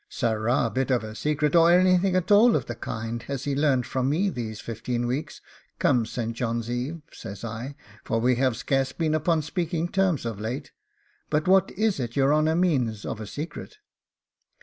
'Sarrah 0.09 0.71
bit 0.73 0.89
of 0.89 1.03
a 1.03 1.13
secret, 1.13 1.55
or 1.55 1.71
anything 1.71 2.15
at 2.15 2.31
all 2.31 2.55
of 2.55 2.65
the 2.65 2.73
kind, 2.73 3.21
has 3.21 3.43
he 3.43 3.53
learned 3.55 3.85
from 3.85 4.09
me 4.09 4.29
these 4.29 4.59
fifteen 4.59 5.05
weeks 5.05 5.41
come 5.77 6.07
St. 6.07 6.35
John's 6.35 6.71
Eve,' 6.71 7.03
says 7.13 7.43
I, 7.43 7.75
'for 8.03 8.19
we 8.19 8.33
have 8.37 8.57
scarce 8.57 8.93
been 8.93 9.13
upon 9.13 9.43
speaking 9.43 9.87
terms 9.87 10.25
of 10.25 10.39
late. 10.39 10.71
But 11.29 11.47
what 11.47 11.69
is 11.73 11.99
it 11.99 12.15
your 12.15 12.33
honour 12.33 12.55
means 12.55 13.05
of 13.05 13.21
a 13.21 13.27
secret? 13.27 13.77